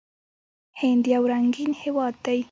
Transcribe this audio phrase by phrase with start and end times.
[0.79, 2.39] هند یو رنګین هیواد دی.